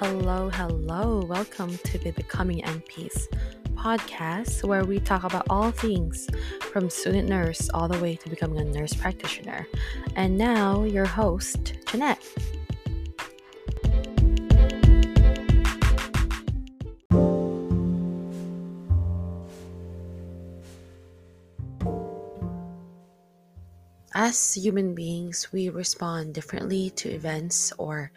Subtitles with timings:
[0.00, 1.24] Hello, hello.
[1.26, 3.26] Welcome to the Becoming NPs
[3.74, 6.28] podcast, where we talk about all things
[6.70, 9.66] from student nurse all the way to becoming a nurse practitioner.
[10.14, 12.22] And now, your host, Jeanette.
[24.14, 28.12] As human beings, we respond differently to events or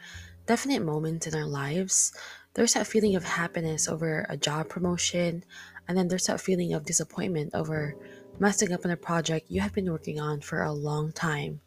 [0.46, 2.14] definite moments in our lives.
[2.54, 5.44] There's that feeling of happiness over a job promotion,
[5.88, 7.96] and then there's that feeling of disappointment over
[8.40, 11.62] messing up on a project you have been working on for a long time.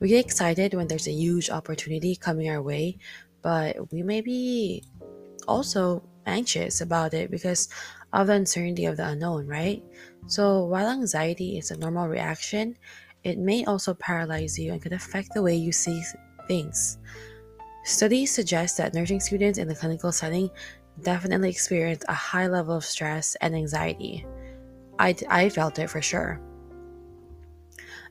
[0.00, 2.98] We get excited when there's a huge opportunity coming our way,
[3.42, 4.84] but we may be
[5.46, 7.68] also anxious about it because
[8.12, 9.82] of the uncertainty of the unknown, right?
[10.26, 12.76] So, while anxiety is a normal reaction,
[13.24, 16.02] it may also paralyze you and could affect the way you see
[16.46, 16.98] things.
[17.88, 20.50] Studies suggest that nursing students in the clinical setting
[21.00, 24.26] definitely experience a high level of stress and anxiety.
[24.98, 26.38] I, I felt it for sure.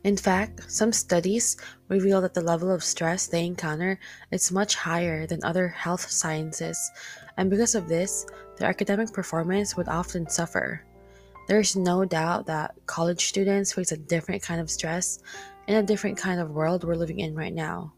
[0.03, 1.57] In fact, some studies
[1.89, 3.99] reveal that the level of stress they encounter
[4.31, 6.91] is much higher than other health sciences,
[7.37, 8.25] and because of this,
[8.57, 10.83] their academic performance would often suffer.
[11.47, 15.19] There's no doubt that college students face a different kind of stress
[15.67, 17.93] in a different kind of world we're living in right now.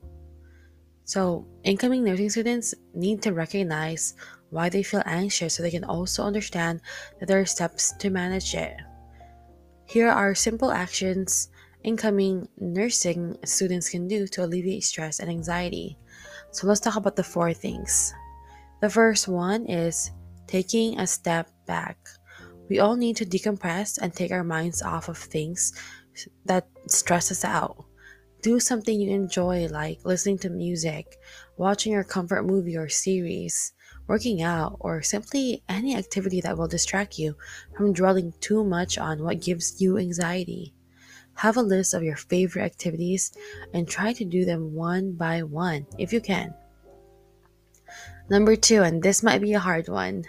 [1.09, 4.13] So, incoming nursing students need to recognize
[4.51, 6.81] why they feel anxious so they can also understand
[7.17, 8.77] that there are steps to manage it.
[9.85, 11.49] Here are simple actions
[11.83, 15.97] incoming nursing students can do to alleviate stress and anxiety.
[16.51, 18.13] So, let's talk about the four things.
[18.79, 20.11] The first one is
[20.45, 21.97] taking a step back.
[22.69, 25.73] We all need to decompress and take our minds off of things
[26.45, 27.88] that stress us out.
[28.41, 31.17] Do something you enjoy, like listening to music,
[31.57, 33.73] watching your comfort movie or series,
[34.07, 37.35] working out, or simply any activity that will distract you
[37.75, 40.73] from dwelling too much on what gives you anxiety.
[41.35, 43.31] Have a list of your favorite activities
[43.73, 46.53] and try to do them one by one if you can.
[48.29, 50.25] Number two, and this might be a hard one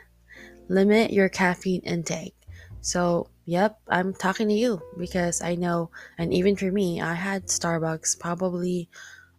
[0.68, 2.34] limit your caffeine intake.
[2.80, 7.46] So, yep, I'm talking to you because I know, and even for me, I had
[7.46, 8.88] Starbucks probably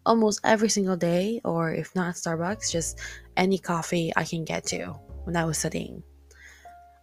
[0.06, 3.00] almost every single day, or if not Starbucks, just
[3.38, 6.04] any coffee I can get to when I was studying.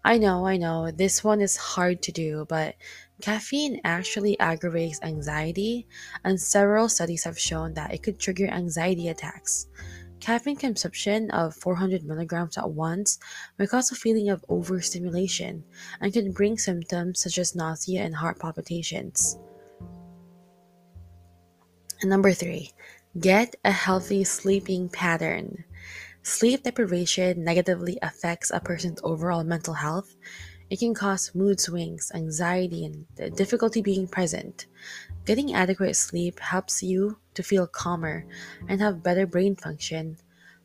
[0.05, 2.75] I know, I know, this one is hard to do, but
[3.23, 5.87] caffeine actually aggravates anxiety,
[6.25, 9.67] and several studies have shown that it could trigger anxiety attacks.
[10.21, 13.19] Caffeine consumption of 400 milligrams at once
[13.59, 15.65] may cause a feeling of overstimulation
[16.01, 19.39] and can bring symptoms such as nausea and heart palpitations.
[22.01, 22.73] And number three,
[23.19, 25.65] get a healthy sleeping pattern.
[26.23, 30.15] Sleep deprivation negatively affects a person's overall mental health.
[30.71, 33.06] It can cause mood swings, anxiety, and
[33.37, 34.67] difficulty being present.
[35.25, 38.26] Getting adequate sleep helps you to feel calmer
[38.69, 40.19] and have better brain function.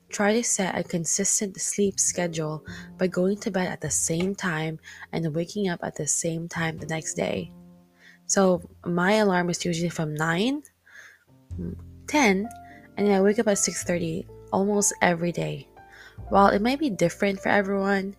[0.09, 2.66] Try to set a consistent sleep schedule
[2.97, 4.79] by going to bed at the same time
[5.11, 7.53] and waking up at the same time the next day.
[8.25, 10.63] So, my alarm is usually from 9,
[12.07, 12.50] 10,
[12.97, 15.69] and I wake up at 6:30 almost every day.
[16.29, 18.16] While it might be different for everyone,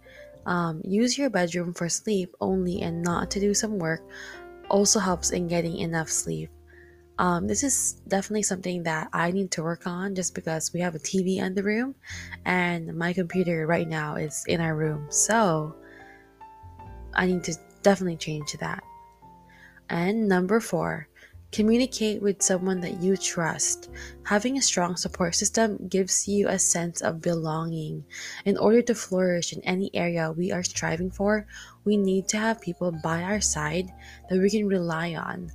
[0.47, 4.03] um, use your bedroom for sleep only and not to do some work
[4.71, 6.51] also helps in getting enough sleep.
[7.19, 10.95] Um, this is definitely something that I need to work on just because we have
[10.95, 11.95] a TV in the room
[12.45, 15.07] and my computer right now is in our room.
[15.11, 15.77] So
[17.15, 18.83] I need to definitely change that.
[19.89, 21.09] And number four,
[21.53, 23.89] communicate with someone that you trust.
[24.25, 28.05] Having a strong support system gives you a sense of belonging.
[28.45, 31.47] In order to flourish in any area we are striving for,
[31.85, 33.93] we need to have people by our side
[34.29, 35.53] that we can rely on,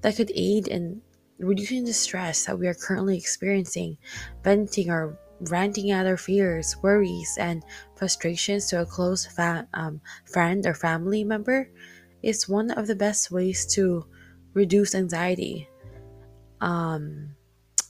[0.00, 1.00] that could aid in
[1.38, 3.96] reducing the stress that we are currently experiencing,
[4.42, 5.18] venting or
[5.50, 7.64] ranting out our fears, worries, and
[7.94, 11.70] frustrations to a close fa- um, friend or family member
[12.22, 14.04] is one of the best ways to
[14.54, 15.68] reduce anxiety.
[16.60, 17.36] Um,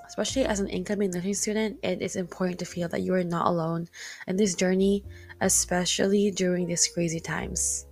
[0.07, 3.47] especially as an incoming nursing student, it is important to feel that you are not
[3.47, 3.89] alone
[4.27, 5.05] in this journey,
[5.41, 7.87] especially during these crazy times.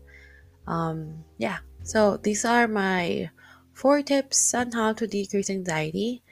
[0.67, 3.31] Um, yeah, so these are my
[3.77, 6.23] four tips on how to decrease anxiety.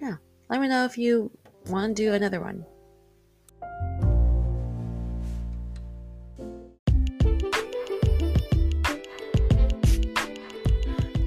[0.00, 0.16] Yeah,
[0.48, 1.30] let me know if you
[1.66, 2.64] want to do another one.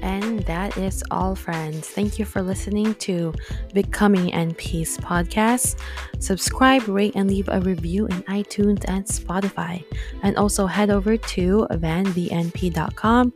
[0.00, 1.86] And that is all, friends.
[1.90, 3.34] Thank you for listening to
[3.74, 5.78] Becoming NPs podcast.
[6.20, 9.84] Subscribe, rate, and leave a review in iTunes and Spotify.
[10.22, 13.34] And also head over to vanbnp.com.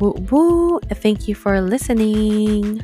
[0.00, 0.80] Woo woo!
[0.80, 2.82] Thank you for listening.